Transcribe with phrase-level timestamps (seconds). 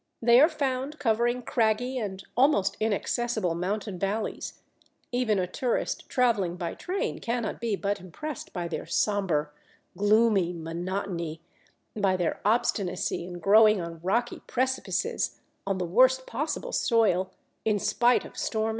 [0.19, 4.55] They are found covering craggy and almost inaccessible mountain valleys;
[5.11, 9.51] even a tourist travelling by train cannot but be impressed by their sombre,
[9.95, 11.39] gloomy monotony,
[11.95, 15.37] by their obstinacy in growing on rocky precipices
[15.67, 17.29] on the worst possible soil,
[17.63, 18.69] in spite of storm and snow.